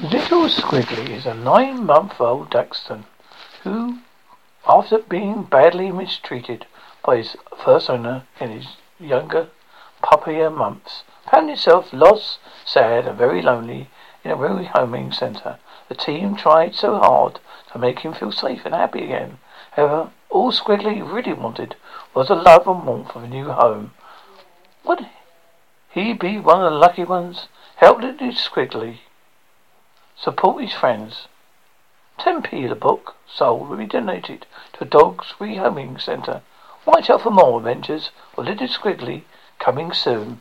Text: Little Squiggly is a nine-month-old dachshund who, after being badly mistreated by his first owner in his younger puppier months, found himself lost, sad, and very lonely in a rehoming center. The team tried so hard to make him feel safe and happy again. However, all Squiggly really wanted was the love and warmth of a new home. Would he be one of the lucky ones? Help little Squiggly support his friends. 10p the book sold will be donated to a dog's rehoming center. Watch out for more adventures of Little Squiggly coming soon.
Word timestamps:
Little 0.00 0.44
Squiggly 0.44 1.10
is 1.10 1.26
a 1.26 1.34
nine-month-old 1.34 2.50
dachshund 2.50 3.02
who, 3.64 3.98
after 4.64 4.98
being 4.98 5.42
badly 5.42 5.90
mistreated 5.90 6.66
by 7.04 7.16
his 7.16 7.36
first 7.56 7.90
owner 7.90 8.22
in 8.38 8.52
his 8.52 8.76
younger 9.00 9.48
puppier 10.00 10.50
months, 10.50 11.02
found 11.28 11.48
himself 11.48 11.92
lost, 11.92 12.38
sad, 12.64 13.08
and 13.08 13.18
very 13.18 13.42
lonely 13.42 13.90
in 14.22 14.30
a 14.30 14.36
rehoming 14.36 15.12
center. 15.12 15.58
The 15.88 15.96
team 15.96 16.36
tried 16.36 16.76
so 16.76 16.98
hard 16.98 17.40
to 17.72 17.78
make 17.80 17.98
him 17.98 18.14
feel 18.14 18.30
safe 18.30 18.64
and 18.64 18.76
happy 18.76 19.02
again. 19.02 19.38
However, 19.72 20.12
all 20.30 20.52
Squiggly 20.52 21.02
really 21.02 21.32
wanted 21.32 21.74
was 22.14 22.28
the 22.28 22.36
love 22.36 22.68
and 22.68 22.86
warmth 22.86 23.16
of 23.16 23.24
a 23.24 23.26
new 23.26 23.46
home. 23.46 23.94
Would 24.84 25.08
he 25.90 26.12
be 26.12 26.38
one 26.38 26.62
of 26.62 26.72
the 26.72 26.78
lucky 26.78 27.02
ones? 27.02 27.48
Help 27.78 28.00
little 28.00 28.28
Squiggly 28.28 28.98
support 30.20 30.62
his 30.62 30.72
friends. 30.72 31.28
10p 32.18 32.68
the 32.68 32.74
book 32.74 33.14
sold 33.32 33.68
will 33.68 33.76
be 33.76 33.86
donated 33.86 34.46
to 34.72 34.84
a 34.84 34.86
dog's 34.86 35.34
rehoming 35.38 36.00
center. 36.00 36.42
Watch 36.84 37.08
out 37.08 37.22
for 37.22 37.30
more 37.30 37.58
adventures 37.58 38.10
of 38.36 38.46
Little 38.46 38.66
Squiggly 38.66 39.22
coming 39.58 39.92
soon. 39.92 40.40